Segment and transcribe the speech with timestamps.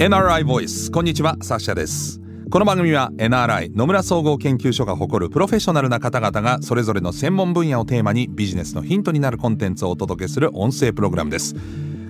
[0.00, 2.22] NRI ボイスこんにちはサッシャです。
[2.50, 11.54] この番組は NRI 野村総合研究所が誇るプロフェッショナルな方々がそれぞれの専門分野をテーマにビジネスのヒントになるコンテンツをお届けする音声プログラムです。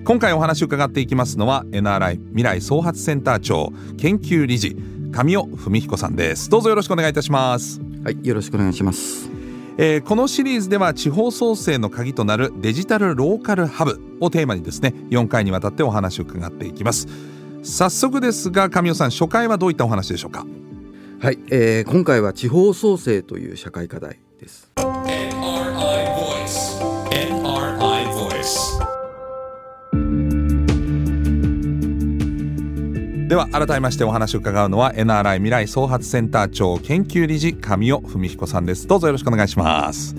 [0.05, 4.77] 今回お話を伺っていきますのは NRI 未来創発センター長研究理事
[5.11, 6.49] 神尾文彦さんです。
[6.49, 7.81] どうぞよろしくお願いいたします。
[8.05, 9.29] はいよろしくお願いします。
[9.77, 20.45] えー、このシリーズでは地方創生の鍵となるデジタルローカルハブをテーマにですね4回にわたってお話を伺っていきます早速ですが神尾さん初回はどういったお話でしょうか？
[21.19, 25.35] はい、えー、今回は地方創生という社会課題です NRI
[26.15, 26.79] Voice.
[27.11, 28.81] NRI Voice.
[33.27, 40.15] では改めましてお話を伺うのは NRI 未来創発センター長研究理事神尾文彦さんですどうぞよろしくお願いします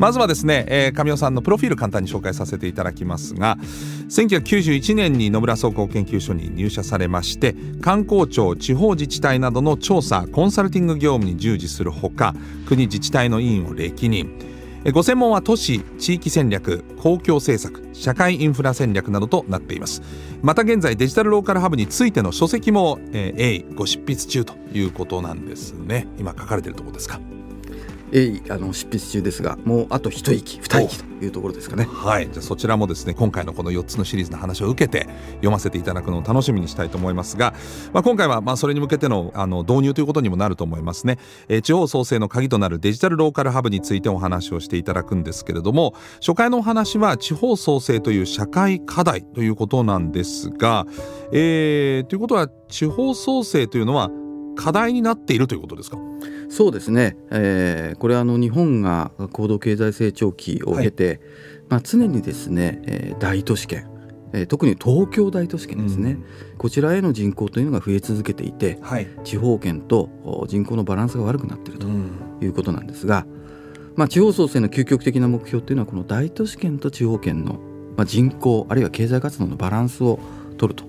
[0.00, 3.58] まずはですね、えー、神尾さんのプロフィール簡単に紹介させていただきますが
[4.08, 12.34] 1991年に野村総合研究所に入社されまして観光庁地方自治体などの調査コンサルティング業務に従事するほか
[12.66, 14.30] 国自治体の委員を歴任。
[14.94, 20.00] ご専門は都市地域戦略公共政策社会インフラ戦略などとなっています。
[20.40, 26.08] また現在デジタルローカルハブについての書籍も、えー、鋭意ご執筆中ということなんですね。
[26.18, 27.20] 今書かれているところですか？
[28.12, 31.84] えいあの執筆中ですがもうあと一息二息というところですかね。
[31.84, 32.28] はい。
[32.30, 37.54] じゃあそちらもですね今回のこの4つのシリーズの話を受けて読ませていただくのを楽しみにしたいと思いますが、
[37.92, 50.86] まあ、今回はまあそれに向けてのあの導入ということにもなると思いますね、えー、地方創生の鍵となるデジタルローカルハブについてお話をしていただくんですけれども初回のお話は地方創生という社会課題ということなんですが、
[51.32, 54.10] えー、ということは地方創生というのは
[54.60, 55.98] 課題になっているということですか？
[56.50, 61.20] そうですね、えー、これはあの日本が高度経済成長期を経て、はい、
[61.68, 63.88] まあ、常にですね、えー、大都市圏
[64.32, 66.12] えー、特に東京大都市圏ですね、
[66.52, 71.88] うん、こちらへの人口というのが増え続けていて、はい、地方圏と人口のバランスが悪くなっていると
[72.40, 73.30] いうことなんですが、う
[73.90, 77.54] ん、まあ、地方創生の究極的な目標というのはこの大都市圏と地方圏の、
[77.96, 80.20] まあ、人口あるいは経済活動のバランスを
[80.58, 80.84] 取ると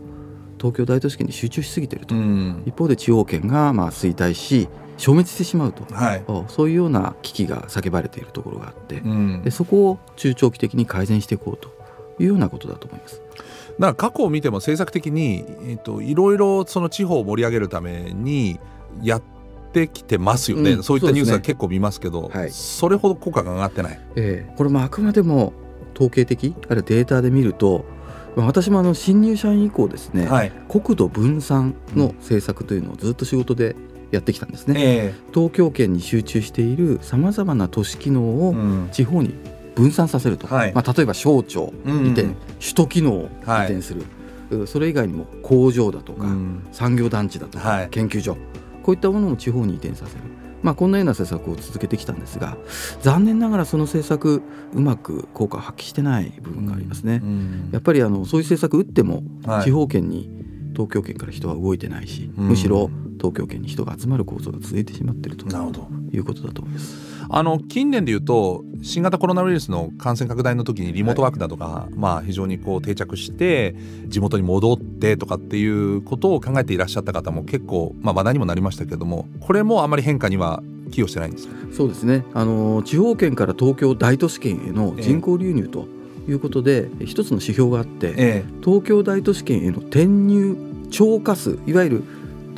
[0.61, 11.81] 東京大都市圏に集中しすぎていると、うん、一方で地方圏がまあ衰退し消滅してしまうと、はい、そういうような危機が叫ばれているところがあって、うん、でそこを中長期的に改善していこうと。
[12.19, 13.21] いうようなことだと思います。
[13.79, 18.59] だから過去を見ても政策的に、えーと、いろいろその地方を盛り上げるために
[19.01, 19.23] やっ
[19.73, 23.99] てきてますよね、うん、そういったニュースは結構見ますけど、ねはい、それほど効果が上がってない。
[24.15, 25.53] えー、これもあくまでも
[25.95, 27.85] 統計的あるいはデータで見ると
[28.35, 33.75] 私もあの新入社員以降ですね、はい、国土分散の政策というのをずっと仕事で
[34.11, 38.55] やってきたんですね、えー、東京圏に集中しているさまざまな都市機能を
[38.91, 39.35] 地方に
[39.75, 44.03] 分散させると、うん、まあ、例えば省庁移転、うん、首都機能を移転する、
[44.49, 48.37] はい、それ以外にも工場だとか、うん、産業団地だとか、はい、研究所。
[48.83, 50.21] こういったものも地方に移転させる。
[50.63, 52.57] まあ、こんなような政策を続けてきたんですが
[53.01, 57.21] 残念ながらその政策うまく効果を発揮してない部分がありますね。
[57.71, 59.23] やっぱりあのそういう政策打っても
[59.63, 60.29] 地方圏に
[60.73, 62.89] 東京圏から人は動いてないし、むしろ
[63.21, 67.11] 東京圏に人が集まる構造が続いてしまっているということだと思います。
[67.29, 73.75] あの近年でいうと新型コロナウイルスの感染拡大の時にリモートワークなどが、はい、まあ、非常にこう定着して
[74.07, 81.53] 地元に戻ってとかっていうことを考えていらっしゃった方も結構、まあ、話題にもなりましたけれどもこれもあまり変化には寄与してないんですか？
[81.71, 82.25] そうですね。
[82.33, 85.87] あの地方圏から東京大都市圏への人口流入と
[86.27, 90.57] いうことで、えー、一つの指標があって、えー、東京大都市圏への転入
[90.89, 92.03] 超過数いわゆる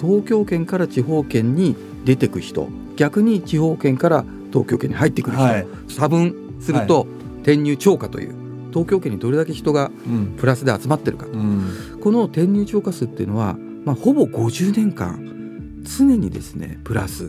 [0.03, 2.67] 東京圏から地方圏に出てく人。
[2.97, 7.07] 逆に地方圏から東京圏に入ってくる人、はい、差分すると、
[7.41, 8.35] 転入超過という
[8.69, 9.91] 東京圏にどれだけ人が
[10.37, 13.55] プラスで集まってるか、うん、この転入超過数っていうのは、
[13.85, 17.25] まあ、ほぼ50年間常にですねプラス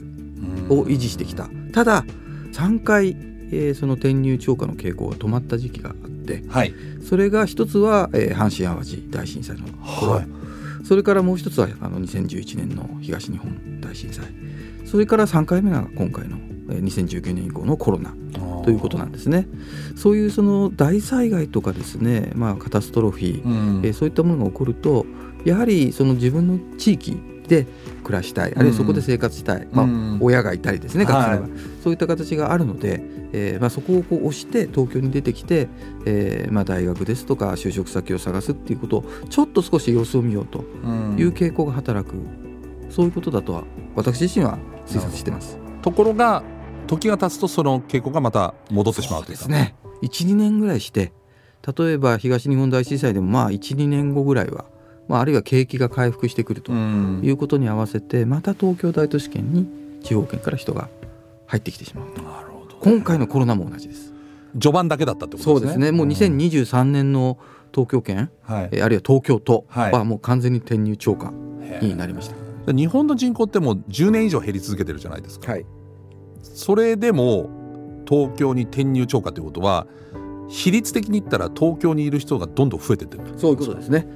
[0.68, 2.04] を維持してきた、ただ
[2.52, 3.16] 3回、
[3.50, 6.72] えー、その転入超過の傾向が止まった時期があって、はい、
[7.02, 9.66] それが一つは、えー、阪神・淡路大震災の
[10.00, 10.43] 頃、はい
[10.84, 14.26] それからもう一つはあの2011年の東日本大震災。
[14.84, 16.36] それから3回目が今回の
[16.68, 18.14] 2019年以降のコロナ
[18.64, 19.46] ということなんですね。
[19.96, 25.06] そういうその大災害とかですね、まあ、カタストロフィー、うん、えそういったものが起こると
[25.44, 27.16] やはりその自分の地域
[27.48, 27.66] で
[28.02, 31.50] 暮らしたいあるいはそこで生活したい、うん、まあ、親がいたりですね学生が、はい、
[31.82, 33.02] そういった形があるので、
[33.36, 35.68] えーまあ、そこをこう押して東京に出てきて、
[36.06, 42.14] えーまあ、大学ですとか就職先を探すっていうことをちょっと少し様子を見ようという傾向が働く、
[42.90, 43.64] そういうことだとは
[43.96, 45.58] 私自身は推察してます。
[45.82, 46.44] ところが
[46.86, 49.74] 時が経つとその傾向がまた戻ってしまうというですね。
[50.02, 51.12] 12年ぐらいして
[51.76, 54.66] 例えば東日本大震災でもまあ12年後ぐらいは
[55.08, 57.20] まあ、あるいは景気が回復してくるとうん。
[57.22, 59.66] いうことに合わせてまた東京大都市圏に
[60.02, 60.88] 地方圏から人が
[61.46, 62.43] 入ってきてしまうなるほど
[62.84, 64.12] 今回のコロナも同じです。
[64.52, 65.54] 序盤だけだったってことでね。
[65.54, 65.90] そうですすね。
[65.90, 67.38] もう2023年の
[67.72, 68.68] 東京圏、はい。
[68.72, 69.92] えーあるいは東京都はい。
[69.92, 71.32] はもう完全に転入超過
[71.80, 72.36] になりました。
[72.72, 75.66] 日本の人口ってもう10年以上減り続けてるじゃないですか、はい、
[76.42, 77.50] それでも
[78.08, 79.86] 東京に転入超過ということは
[80.48, 83.24] 比率的に言ったら東京にいる人がどんどん増えてってる。
[83.36, 84.06] そういうことですね。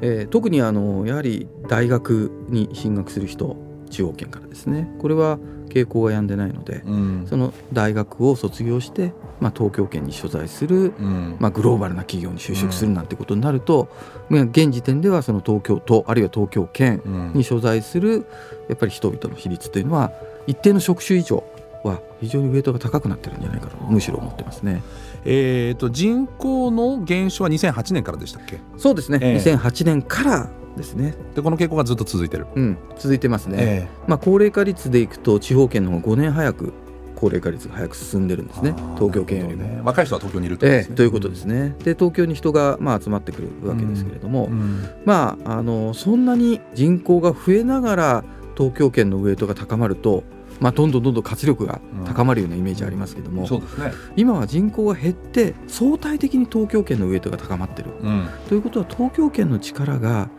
[0.00, 3.56] えー特にあのやはり大学に進学する人
[3.90, 4.90] 地方圏からですね。
[4.98, 5.38] これは
[5.68, 7.26] 傾向が止んでないので、うん。
[7.28, 11.36] その大学を卒業して、まあ、東京圏に所在する、うん。
[11.38, 13.88] まあ、グローバルな企業に就職するなんてことになると、
[14.28, 17.32] まあ現時点ではその東京都あるいは東京圏うん。
[17.34, 18.26] に所在する
[18.68, 20.12] やっぱり人々の比率というのは
[20.46, 21.44] 一定の職種以上
[21.84, 24.82] は非常にウエイトが高くなってるんじゃないかとむしろ思ってますね。
[25.24, 28.58] えー、と人口の減少は2008年からでしたっけ？
[28.76, 29.54] そうですね、ええ。
[29.54, 33.56] 2008年からですね、でこの傾向がずっと続いてる、うん、続いてますね。
[33.60, 36.72] えまあ、高齢化率でいくと地方圏の方が5年早く
[37.18, 38.74] 高齢化率が早く進んでるんですね。
[38.94, 39.64] 東京圏よりも。
[39.64, 41.74] ね、若い人は東京にいるとね、ええということですね。
[41.80, 44.84] で東京に人がまあ集まってくるわけですけれども、うん。
[45.04, 48.24] まああのそんなに人口が増えながら
[48.56, 50.22] 東京圏のウエイトが高まると、
[50.60, 57.90] まあ、どんどんどんどん活力が高まるようなイメージありますけども、そうですね、今は人口が減って相対的に東京圏のウエイトが高まってる。
[58.00, 58.28] うん。
[58.48, 60.30] ということは東京圏の力が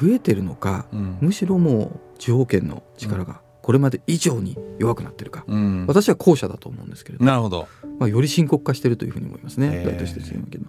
[0.00, 1.18] 増えてるのかうん。
[1.20, 5.86] むしろもう地方圏の力がこれまで以上に弱くなってるか、うん。
[5.88, 7.24] 私は後者だと思うんですけれど。
[7.24, 7.66] も、なるほど。
[7.98, 9.82] まあ、より深刻化してるというふうに思いますね。
[9.84, 10.66] 大都市ですよけど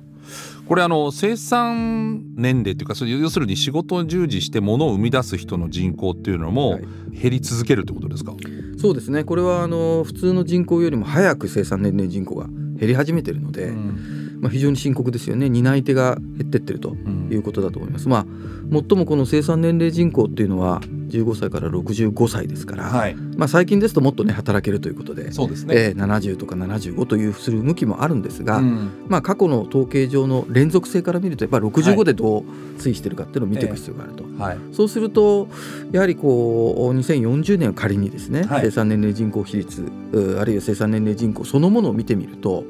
[0.66, 6.88] これあの生産年齢というか要するに仕事を従事して物を生み出す人の人口っていうのもはい。
[7.12, 8.34] 減り続けるってことですか、
[8.78, 9.24] そうですね。
[9.24, 16.96] これはあの普通の人口よりも早く生産年齢人口が減り始めてるので、うんまあ、非常に深刻ですよね担い手が減ってってると
[17.30, 18.08] いうことだと思います。
[18.08, 18.26] まあ
[18.72, 23.16] 最もこの生産年齢人口っていうのは15歳から65歳ですから、はい。
[23.16, 29.06] まあ、最近ですともっとね働けるということで、そうですね、えー70とか75というする向きもあるんですが、うん。
[29.08, 32.44] まあ、過去の統計上の連続性から見るとやっぱりは65いでどう
[32.78, 34.24] 推移してるかっていうのを見ていく必要があると。
[34.38, 34.58] はい。
[34.74, 35.48] そうすると
[35.92, 38.62] やはりこう2040年を仮にですね、はい。
[38.66, 39.84] 生産年齢人口比率
[40.14, 42.66] うあるいは生産年齢人口そのものを見てみると、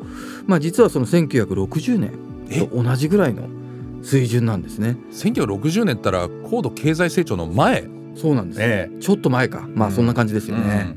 [0.46, 2.12] まあ、実はその1960年
[2.70, 3.48] と同じぐらいの
[4.04, 4.98] 水準なんですね。
[5.12, 9.68] 1960年ったら高度経済成長の前そうなんです、えちょっと前か。
[9.74, 9.96] まあうん。
[9.96, 10.96] そんな感じですえよね。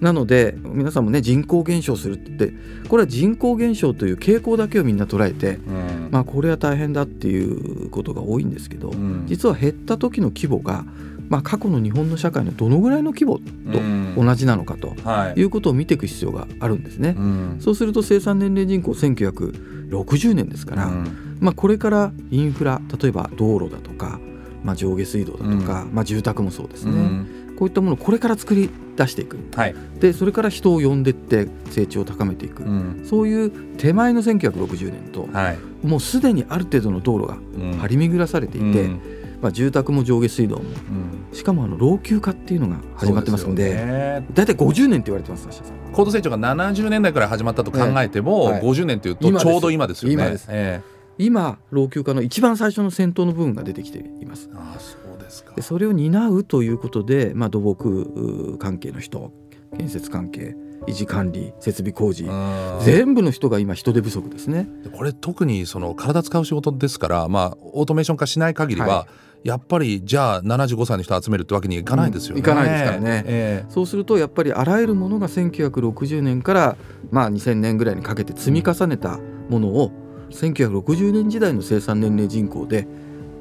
[0.00, 2.54] なので皆さんもね人口減少するって
[2.88, 6.08] これは人口減少という傾向だけをみんな捉えて、うん。
[6.10, 9.24] まあ、これは大変だっていうことが多いんですけど、うん。
[9.26, 10.84] 実は減った時の規模が、
[11.28, 14.14] まあ、過去の日本の社会のどのぐらいの規模とうん。
[14.16, 15.40] 同じなのかとはい。
[15.40, 17.14] いうことを見ていく必要があるんですね。
[17.16, 17.56] うん。
[17.60, 21.36] そうすると生産年齢人口1960年ですから、うん。
[21.40, 24.18] まあ、これからインフラ例えば道路だとか、
[24.64, 27.56] まあ、上下水道だとか、まあ、住宅もそうですね、うん。
[27.58, 29.38] こういったものをこれから作り出していく。
[29.54, 29.74] はい。
[29.98, 33.02] でそれから人を呼んでって成長を高めていく、うん。
[33.04, 35.58] そういう手前の1960年とはい。
[35.86, 37.78] もうすでにある程度の道路がうん。
[37.78, 39.00] 張り巡らされていて、うん。
[39.40, 41.36] まあ、住宅も上下水道もうん。
[41.36, 45.48] しかもあの老朽化っていうのが始まってますので大体50年って言われてます。
[45.92, 48.62] 高度成長が70年代から始まったと考えても、ええはい。
[48.62, 50.14] 50年というとちょうど今ですよね。
[50.14, 50.46] 今です。
[50.50, 50.80] え
[51.24, 54.56] 今老朽化の一番最初の先頭の部分が出てきていますえ。
[54.56, 55.62] ああそうですかで。
[55.62, 59.32] それを担うということで、まあ、土木う関係の人
[59.76, 64.66] 建設関係維持管理設備工事、うん全部の人が今人手不足ですね。
[64.96, 69.08] これ特にその体使う仕事ですから、まあ、オートメーション化しない限りは、は
[69.44, 72.40] やっぱりじゃあ75歳の人集めるってわけにはいかないですよね。
[72.40, 76.76] うんいかないですからねえそうするとやっぱりあらゆるものが1960年から、
[77.10, 79.92] まあ、2000年ぐらいにかけて積み重ねたものを
[80.30, 82.86] 1960年時代の生産年齢人口で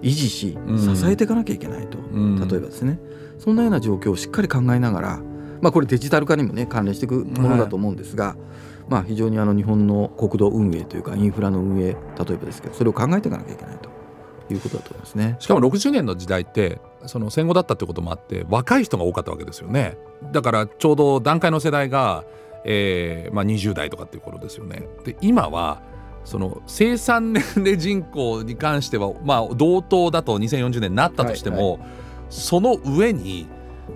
[0.01, 0.96] 維持しうん。
[0.96, 2.48] 支えていかなきゃいけないと、うん。
[2.48, 3.00] 例えばですね。
[3.38, 5.22] そんなような状況をしっかり考えながら、
[5.62, 8.36] まあ、これデジタル化にもね関連していくものだと思うんですが、
[8.88, 13.89] まあ、非常にあの日本の国土運営というかインフラの運営例えばですけどそれを考えていかなきゃいけないと。
[14.53, 15.36] いうことだと思いますね。
[15.39, 19.96] しかも60年の時代ってその戦後だったってこともあって若い人が多かったわけですよね。
[20.31, 22.24] だからちょうど段階の世代が、
[22.65, 24.88] えーまあ、20代とかっていう頃ですよね。
[25.05, 25.84] で今は
[26.29, 31.79] その生産年齢人口に関しては、まあ、同等だと2040年になったとしても、
[32.29, 33.48] その上に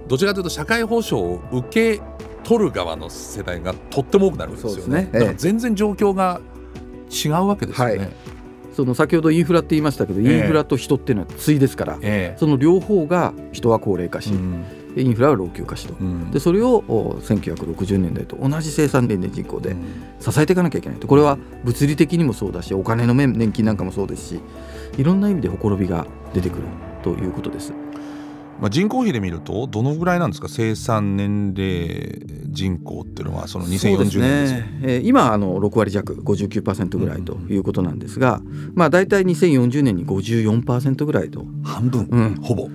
[0.08, 2.02] どちらかというと社会保障を受け
[2.44, 5.04] 取る側の世代がとっても多くなるんですよね。
[5.04, 5.10] ね。
[5.12, 5.36] だからええ。
[5.38, 6.42] 全然状況が
[7.12, 7.98] 違うわけですよね。
[7.98, 8.10] はい。
[8.74, 10.38] その先ほどインフラって言いましたけど、ええ。
[10.40, 14.64] インフラと人っていうのは対ですから、えその両方が人は高齢化し、えうん。
[14.64, 15.94] でインフラは老朽化しと。
[16.00, 16.32] うん。
[16.32, 19.86] でそれをお1960年代と同じ生産年齢人口でうん。
[20.20, 21.08] 支えていかなきゃいけないと。
[21.08, 24.40] これは物理的にもそうだしお金の面年金なんかもそうですし
[24.98, 26.64] いろんな意味でほころびが出てくる
[27.02, 27.74] ということです。
[28.60, 38.42] まあ、人口比で見るとどのぐらいなんですか生産年齢人口っていうのはその2040年ですね、えー今あの6割弱59%ぐらいということなんですが、
[38.74, 41.46] まあ、大体2040年に54%ぐらいと。
[41.64, 42.36] 半分、うん。
[42.42, 42.70] ほぼ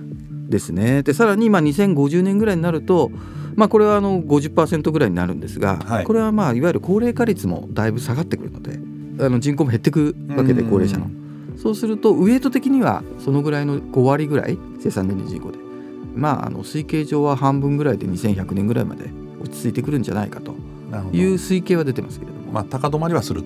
[0.49, 1.03] ですね。
[1.03, 3.11] でさらにまあ2050年ぐらいになると、
[3.55, 6.03] まあ、これはあの50%ぐらいになるんですが、はい。
[6.03, 8.79] これはまあいわゆる高齢化率もだいぶ下がってくるので
[9.23, 10.69] あの人口も減ってくわけでうん。
[10.69, 11.09] 高齢者の。
[11.57, 15.59] そうするとウエイト的にはそのぐらいの5割ぐらい生産年齢人口で
[16.15, 19.09] まああの推計上は半分ぐらいで2100年ぐらいまで
[19.41, 20.55] 落ち着いてくるんじゃないかと。
[21.13, 22.51] いう推計は出てますけれども。
[22.51, 23.43] まあ、高止まりはする。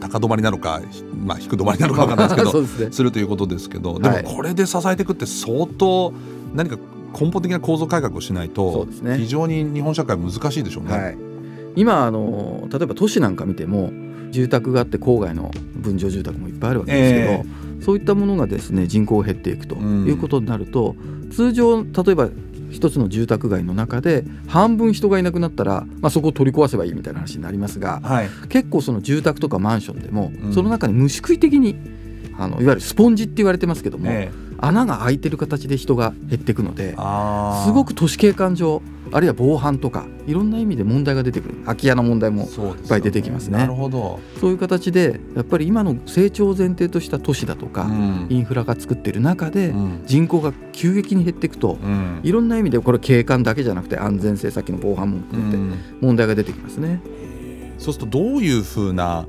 [0.00, 0.80] 高止まりなのか、
[1.24, 2.88] まあ、低止まりなのかわかんないですけど すね。
[2.90, 4.24] するということですけどでもはい。
[4.24, 6.12] これで支えていくって相当
[6.54, 6.76] 何か
[7.18, 9.18] 根本的な構造改革をしないとね。
[9.18, 10.92] 非常に日本社会難しいでしょうね。
[10.92, 11.18] はい、
[11.76, 13.90] 今あの例えば都市なんか見ても
[14.30, 20.06] 住宅があって郊外の分譲住宅もいっぱいあるわけですけど、えそういったものがですね人口が減っていくとうん。
[20.06, 20.94] いうことになると、
[21.32, 22.28] 通常例えば
[22.70, 28.28] 一つの住宅街の中で半分人がいなくなったら、まあ、そこを取り壊せばいいみたいな話になりますがはい。
[28.48, 30.54] 結構その住宅とかマンションでも、うん。
[30.54, 31.76] その中に虫食い的に
[32.38, 36.96] あのいわゆるスポンジって言われてますけども、ええ穴が開いてる形で人が減っていくのです
[37.72, 41.54] ごく都市景観上あるいは防犯とかいろんな意味で問題が出てくる。
[41.64, 42.48] 空き家の問題もいっ
[42.88, 43.58] ぱい出てきますね。
[43.58, 48.26] なるほど、そういう形でやっぱり今の成長を前提とした都市だとか、うん。
[48.28, 50.02] インフラが作っている中でうん。
[50.06, 52.20] 人口が急激に減っていくとうん。
[52.22, 55.74] いろんな意味でこれ景観だけじゃなくて安全性先の防犯も含めてうん。
[56.00, 57.00] 問題が出てきますね。
[57.78, 59.26] そうするとどういうふうな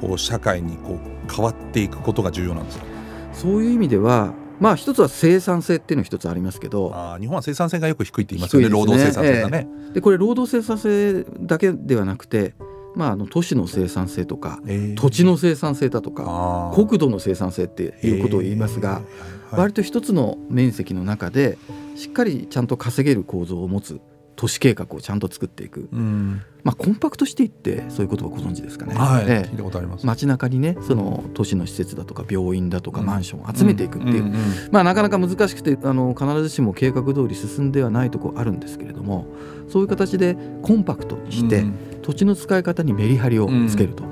[0.00, 2.84] こう社会にこう変わっていくことが重要なんですか？
[3.32, 8.68] そういう意味ではまあ一つは生産性っていうのが一つありますけどあー日本は生産性がよく低いって言いますよね。
[8.68, 8.72] ね。
[8.72, 9.68] 労働生産性がね。
[9.94, 12.54] でこれ労働生産性だけではなくて、
[12.94, 19.60] まあ、あの都市の生産性とかえー土地の生産性だとか国土の生産性っていうことを言いますが、えーはい。
[19.62, 21.58] 割と一つの面積の中で
[21.96, 24.00] しっかりちゃんと稼げる構造を持つ
[24.40, 26.40] 都市計画をちゃんと作っていく、うん。
[26.64, 28.94] まあ、コンパクトシティってそういう言葉ご存知ですかね。
[28.94, 29.50] はい、ええ。
[29.50, 30.06] 聞いたことあります。
[30.06, 34.34] 街中にねその都市の施設だとか病院だとかマンションを集めていくっていう、んんん。
[34.70, 39.26] まあ、なかなか難しくてあの必ずしも計画通り進んではないところあるんですけれども
[39.68, 41.74] そういう形でコンパクトにして、うん。
[42.00, 44.04] 土地の使い方にメリハリをつけると、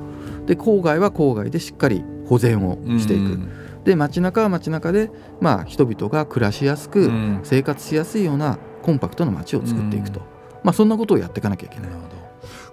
[0.45, 3.49] で郊外は郊外でしっかり保全をしていく、うん。
[3.85, 7.41] で街中は街中でまあ人々が暮らしやすく、うん。
[7.45, 10.21] 生活しやすいようなコンパクトな街を作っていくと、
[10.63, 11.91] まあ、そんなことをやっていかなきゃいけない。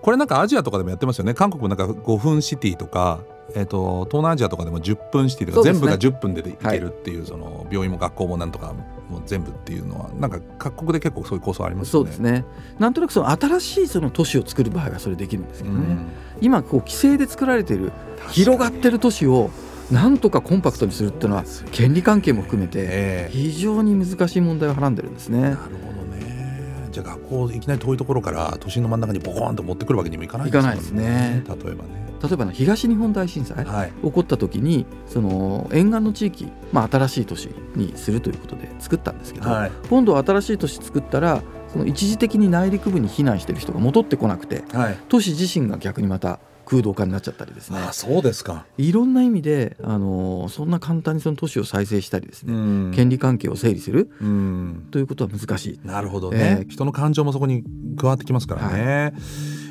[0.01, 1.33] これなんかアジアとかでもやってますよね。
[1.33, 3.21] 韓国もなんか5分シティとか、
[3.55, 5.73] えー、と東南アジアとかでも10分シティとか、ね。
[5.73, 8.71] 全部が10分で行けるっていう、その病院も学校もなんとか
[9.09, 12.05] もう全部っていうのはなんか各国で結構そういう構想ありますよね。
[12.05, 12.45] そうですね。
[12.77, 16.07] なんとなくその新しいその都市を作る場合はそれできるんですけどね、うん。
[16.39, 17.91] 今こう規制で作られている
[18.29, 19.49] 広がってる都市を
[19.91, 25.75] なんとかコンパクトにするっていうのは権利関係も含めてええ非常に難しい問題をはらんでるんですねなるほど
[26.15, 26.89] ね。
[26.91, 32.05] じゃあ学校いきなり遠いところから都心の真ん中にボコーンと持ってくるわけにもいかないいかないですね例えばね。
[32.23, 33.91] 例えばね東日本大震災はい。
[34.03, 39.71] 起こった時にその沿岸の地域、まあ、新しい都市にするということで作ったんですけど、はい。
[39.89, 44.97] 今度は新しい都市作ったらその一時的に内陸部に避難してる人が戻ってこなくてはい。
[45.09, 48.65] 都市自身が逆にまた空洞化になっちゃったりですねあそうですか。
[48.77, 54.87] いろんな意味で、あのそんな簡単にその都市を再生したりですね、ん権利関係を整理するうん。
[54.91, 55.79] ということは難しい。
[55.83, 57.63] なるほどね、え人の感情もそこに
[57.97, 59.13] 加わってきますからね。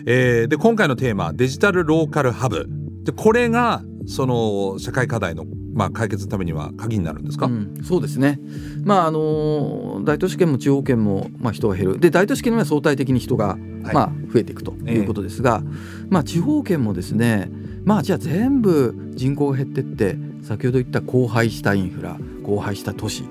[0.07, 2.69] えーで今回のテーマデジタルローカルハブ
[3.05, 8.39] でこれがその社会課題の、まあ、解決のためには鍵になるんですか、うん、そうですね、
[8.83, 11.99] まああの大都市圏も地方圏も、まあ、人が減る。
[11.99, 13.57] で大都市圏には相対的に人が、
[13.93, 15.63] まあ、増えていくということですが、
[16.09, 17.51] まあ、地方圏もですね
[17.85, 23.25] まあじゃあ全部人口が減ってって先ほど言った荒廃したインフラ荒廃した都市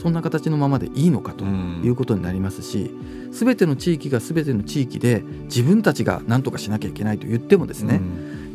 [0.00, 1.82] そんな形のままでいいのかとうん。
[1.84, 2.90] いうことになりますし、
[3.32, 8.00] 全ての地域が全ての地域で自分たちが何とかしなきゃいけないと言ってもですね、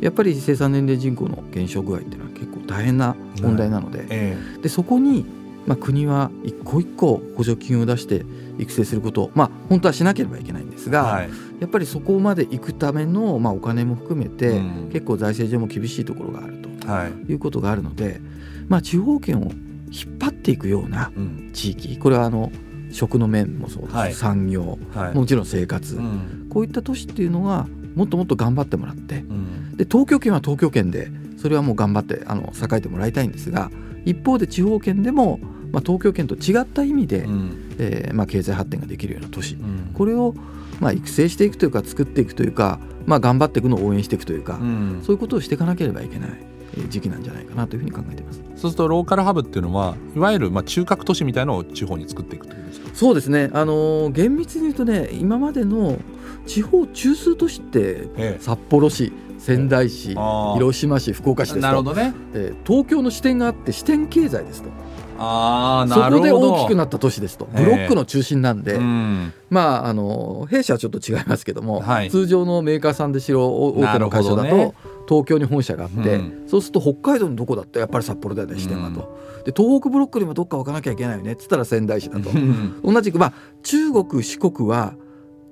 [0.00, 5.24] やっぱり生産年齢人口の減少具合っていうのは結構大変な問題なので,、えでそこに、
[5.66, 8.24] まあ、国は一個一個補助金を出して
[8.58, 11.30] 育成することを、まあ、本当はしなければいけないんですが、えはい。
[11.60, 14.90] やっぱりそこまで行くための、まあ、お金も含めて、うん。
[14.92, 17.32] 結構財政上も厳しいところがあるとはい。
[17.32, 18.20] いうことがあるので、
[18.68, 19.50] まあ、地方圏を
[19.90, 21.50] 引っ張っていくようなうん。
[21.52, 22.50] 地域これはあの
[22.90, 24.14] 食の面もそうです、はい。
[24.14, 25.14] 産業はい。
[25.14, 26.46] もちろん生活、うん。
[26.48, 33.70] こういった都市っていうのはもっともっと頑張ってもらってうんで東京圏は東京圏でそれはもう頑張ってあの栄えてもらいたいんですが
[34.04, 35.38] 一方で地方圏でも、
[35.72, 37.62] まあ、東京圏と違った意味で、うん。
[37.78, 39.54] えーまあ、経済発展ができるような都市。
[39.56, 39.90] うん。
[39.92, 40.34] これを、
[40.80, 45.00] まあ、育成していくというか作っていくというか、まあ、頑張っていくのを応援していくというか、うん。
[45.02, 48.40] そういうことをしていかなければいけない、えー時期なんじゃないかなというふうに考えています。
[48.56, 52.90] そうするとローカルハブっていうのはいわゆるまあ中核都市みたいのを地方に作っていくってことですか？
[52.92, 55.98] そうですね、あのー厳密に言うとね今までの
[56.46, 58.36] 地方中枢都市ってえ。
[58.40, 59.12] 札幌市
[59.46, 60.16] 仙台市
[60.54, 62.12] 広島市福岡市ですと、どね。
[62.34, 64.70] えー東京の支店があって支店経済ですと。
[64.70, 66.18] そああなるほど。
[66.18, 67.48] こで大きくなった都市ですと。
[67.54, 67.64] ええ。
[67.64, 69.32] ブロックの中心なんで、うん。
[69.48, 72.10] まああの弊社はちょっと違いますけども、はい。
[72.10, 74.74] 通常のメーカーさんでしろお大手の会社だと、ね。
[75.08, 76.48] 東京に本社があって、うん。
[76.48, 82.80] そうすると北海道のどこだってやっぱり札幌だよね支店はと、で東北ブロックにもどっか置かなきゃいけないよねっつったら仙台市だと、うん。
[82.82, 84.94] 同じくまあ中国四国は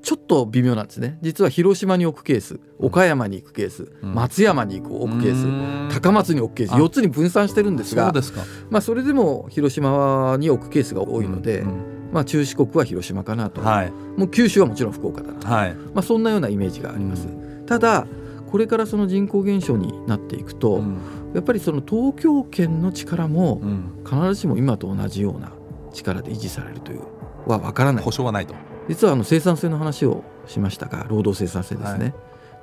[0.05, 1.19] ちょっと微妙なんですね。
[1.23, 4.15] 実は広島に置くケース岡山に行くケース、うん。
[4.15, 5.89] 松山に行く置くケース、うん。
[5.91, 8.35] 高松に置くケースあ4つに分散してるんですがそ
[8.69, 13.91] まあ、それでも広島に置くケースが多いので、うんまあ、中四国は広島かなと、はい。
[13.91, 15.77] もう九州はもちろん福岡だなと、まはい。
[15.95, 17.27] あ、そんなようなイメージがあります。
[17.65, 18.07] ただ
[18.51, 20.99] これからその人口減少になっていくと、うん。
[21.35, 24.05] やっぱりその東京圏の力もうん。
[24.05, 25.53] 必ずしも今と同じような
[25.95, 27.01] 力で維持されるという
[27.47, 28.05] は分からない。
[28.05, 28.55] 保証はないと
[28.89, 32.15] 実はあの生産性の話をしましたが労働生産性ですね、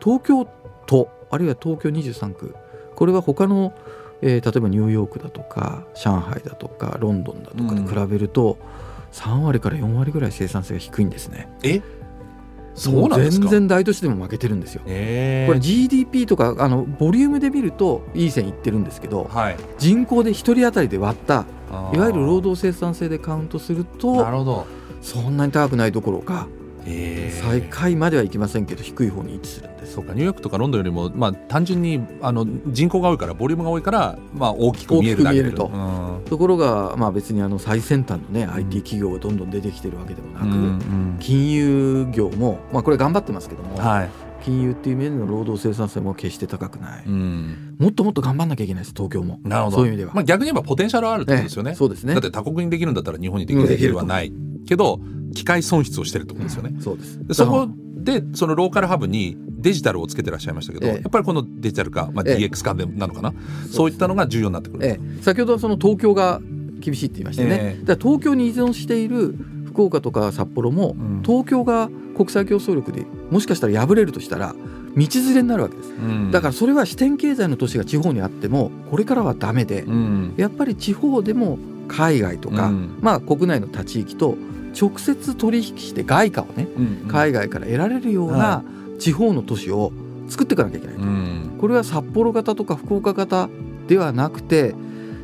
[0.03, 0.47] 東京
[0.85, 2.55] 都あるいは東京23区
[2.95, 3.73] これは他の、
[4.21, 8.57] えー例えばニューヨークだとか上海だとかロンドンだとかで比べると、
[9.13, 11.49] 3割から4割ぐらい生産性が低いんですね。
[11.63, 11.81] え？
[12.75, 13.45] そうなんですか？
[13.45, 14.81] も全然大都市でも負けてるんですよ。
[14.85, 19.57] えこれ GDP とかあのボリュームで見るといい線いってるんですけどはい。
[19.79, 21.45] 人口で1人当たりで割った
[21.93, 24.67] いわゆる労働生産性でカウントするなとるほど
[25.01, 26.47] そんなに高くないどころか
[26.85, 27.41] えー。
[27.41, 29.93] 最下位まではいきませんけど低い方に位置するんです。
[29.93, 35.67] そうかニューヨークとかロンドンよりも、まあ、単純にあの人口が多いからボリュームが多いから、まあ、大きく見えるだけと。
[35.67, 36.25] うん。
[36.25, 44.09] ところが、まあ、別にあの最先端のね IT 企業がどんどん出てきてるわけでもなく、うん金融業も、まあ、これ頑張ってますけども、はい、
[44.43, 49.39] 金融っていう面での労働生産性も決して高くない、うん、もっともっと頑張んなきゃいけないです東京も。
[49.43, 49.77] なるほど。
[49.77, 51.71] そういう意味では、まあ、逆に言えばポテンシャルはあるってことですよね。
[51.71, 52.13] ええそうですね。
[52.13, 54.33] だって他国にできるんだったら日本にできる理由はない
[54.71, 55.01] けど
[55.35, 57.27] 機械損失をしてるってことですよね、そうです。
[57.27, 60.93] でそこでそのローカルハブにデジタルをつけてらっしゃいましたけど、ええ。
[60.93, 62.47] やっぱりこのデジタル化、まあ、ええ。
[62.47, 63.33] DX 化でなのかな、
[63.69, 66.39] そういったのが重要になってくる、ええ、先ほどはその東京が
[66.79, 67.85] 厳しいって言いましたよね、ええ。
[67.85, 71.21] だから東京に依存している福岡とか札幌も、うん。
[71.21, 74.55] 東京が国際競争力でもしかしたら破れるとしたら
[74.95, 76.31] 道連れになるわけです、うん。
[76.31, 80.33] だからそれは支店経済の都市が地方にあってもこれからはダメで、うん。
[80.37, 82.97] やっぱり地方でも海外とか、うん。
[83.01, 84.37] まあ国内の他地域と
[84.79, 88.63] 直接取引して外貨をねうん海外から得られるようはな
[88.99, 89.91] 地方の都市を
[90.29, 91.57] 作っていかなきゃいけないと、うん。
[91.59, 93.49] これは札幌型とか福岡型
[93.87, 94.73] ではなくて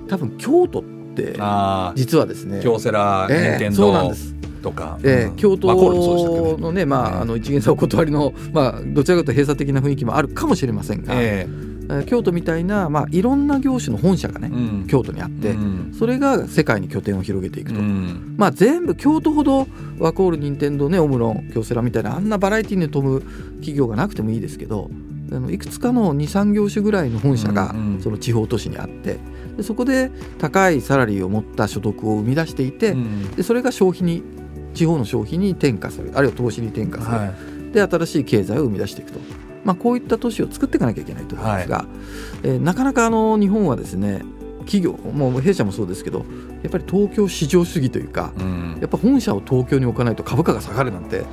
[0.08, 0.84] 多分京都っ
[1.16, 6.56] てあ実はですねあ京セラええ任天堂そうなんです、とか、えールもそうでしたけど。
[6.56, 7.22] 都のね、まあ、ええ。
[7.22, 11.50] あの一元さんお断りの、まあ、どちらかというと閉鎖的な雰囲気もあるかもしれませんが、ええ。
[11.50, 11.67] ー
[12.06, 14.88] 京都みたいな、まあ、いろんな業種の本社がね、えうん。
[14.88, 15.94] 京都にあって、うん。
[15.98, 18.36] それが世界に拠点を広げていくと、うん。
[18.38, 19.68] まあ、全部京都ほど
[20.00, 24.90] ワコール任天堂ねオムロン京セラみたいなあんなバラエティに富む企業がなくてもいいですけど
[25.32, 29.18] あのいくつかの23業種ぐらいの本社がその地方都市にあって
[29.58, 33.32] でそこで高いサラリーを持った所得を生み出していて、うん。
[33.36, 34.24] でそれが消費に
[34.74, 37.34] 地方の消費に転嫁するあるいは投資に転嫁する、は
[37.74, 39.20] で新しい経済を生み出していくと、
[39.68, 41.86] まあ、こういった都市を作っていかなきゃいけないと思うんですが、
[42.44, 44.22] えーなかなかあの日本はですね
[44.68, 46.20] 企業もう弊社もそうですけど
[46.62, 48.78] やっぱり東京市場主義というかい、うん。
[48.82, 51.26] やっぱ本社を東京に置かないと株価が下がるなんて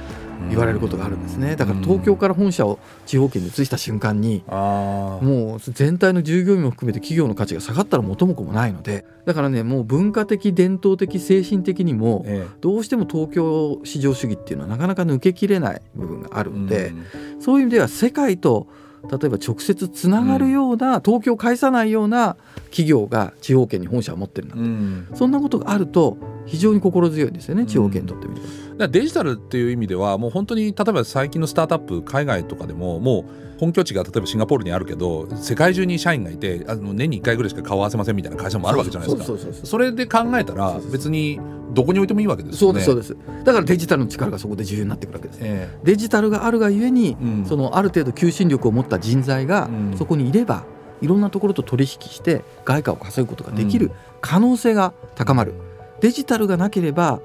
[0.48, 1.56] 言われることがあるんですね。
[1.56, 17.42] だから東京から本社を地方圏に移した瞬間にああもう全体の従業員も含めて企業の価値が下がったら元も子もないのでだからねもう文化的伝統的精神的にもえどうしても東京市場主義っていうのはなかなか抜けきれない部分があるえので、うん。
[17.42, 18.66] そういう意味では世界と
[19.10, 22.36] 例えば直接つながるような、東京を介さないような
[22.70, 25.08] 企業が地方圏に本社を持ってるんだ、うん。
[25.14, 28.46] そんなことがあると非常に心強いですよね地方圏にとってみれば。
[28.78, 33.24] デジタルっていう意味ではもう本当に例えば最近のスタートアップ海外とかでももう
[33.58, 39.24] 本拠地が例えばシンガポールにあるけど世界中に社員がいてあの年に1回ぐらいしか顔合わせませんみたいな会社もあるわけじゃないですか。
[39.24, 39.66] そうそうそうそう。
[39.66, 41.40] それで考えたら別に
[41.72, 42.80] どこに置いてもいいわけですよね。
[42.82, 43.44] そうですそうです。
[43.44, 45.38] だからデジタルの力がそこで重要になってくるわけです。
[45.42, 47.46] えデジタルがあるがゆえに、うん。
[47.46, 49.96] そのある程度求心力を持った人材がうん。
[49.96, 50.64] そこにいれば、
[51.00, 55.54] いろんなところと取引して外貨を稼ぐことができる可能性が高まる、
[56.00, 57.20] デジタルがなければ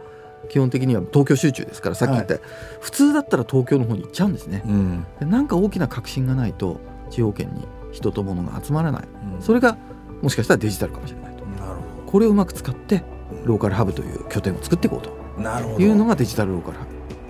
[0.49, 2.35] 基本的には東京集中ですからさっき言った、
[2.79, 4.63] 普通だったら東京の方に行っちゃうんですね。
[4.65, 5.05] え、うん。
[5.19, 9.07] でなんか大きな革新がないと地方圏に人と物が集まらない。
[9.35, 9.41] うん。
[9.41, 9.77] それが
[10.21, 11.45] もしかしたらデジタルかもしれないと。
[11.45, 11.75] なる
[12.05, 13.03] ほこれをうまく使って
[13.45, 15.15] ローカルハブという拠点を作っていこうと。
[15.37, 15.79] どなるほど。
[15.79, 16.85] いうのがデジタルローカルハ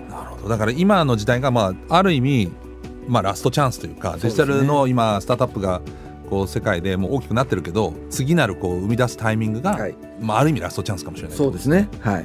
[0.08, 0.14] ブ。
[0.14, 0.48] なるほど。
[0.48, 2.50] だから今の時代がまあある意味
[3.06, 4.20] まあラストチャンスというかね。
[4.22, 5.82] デジタルの今スタートアップが
[6.28, 9.94] こう世界でもう大きくなってるけど次なるこう生み出すタイミングが、はい。
[10.20, 11.88] まあ、ある意味ラストチャンスかもしれないそうですね。
[12.00, 12.24] はい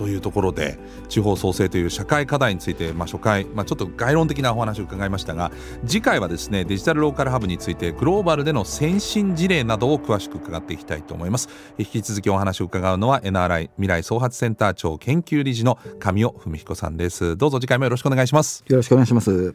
[0.00, 0.78] というところで
[1.10, 5.52] 地方創生という社会課題について、まあ、初回、まあ、ちょっと概論的なお話を伺いましたが
[5.86, 11.50] 次回はですねデジタルローカルハブについてグローバルでの先進事例などを詳しく伺っていきたいと思います。
[11.76, 17.36] 引き続きお話を伺うのは NRI 未来創発センター長研究理事の神尾文彦さんです。
[17.36, 18.64] どうぞ次回もよろしくお願いします。
[18.68, 19.52] よろしくお願いします。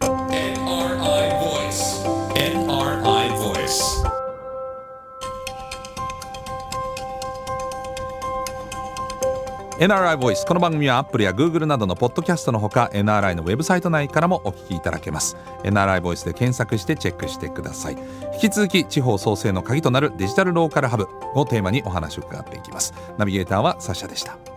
[9.77, 15.35] NRI ボイスこの番組はアップルや Google などのポッドキャストのほか NRI のウェブサイト内からもお聞きいただけます。
[15.63, 17.97] NRI ボイスで検索してチェックしてください。
[18.35, 22.93] 引き続き地方創生の鍵となるデジタルローカルハブをテーマにお話を伺っていきます。
[23.17, 24.54] ナビゲーターはサッシャでした。